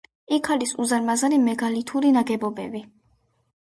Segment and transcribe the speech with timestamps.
[0.37, 2.87] იქ არის უზარმაზარი მეგალითური ნაგებობები.